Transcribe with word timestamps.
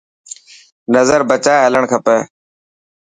نظر 0.95 1.19
بچائي 1.29 1.61
هلڙڻ 1.65 1.83
کپي. 1.91 2.17